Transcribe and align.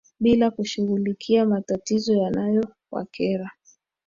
bila 0.19 0.51
kushughulikia 0.51 1.45
matatizo 1.45 2.13
yanayowakera 2.17 3.51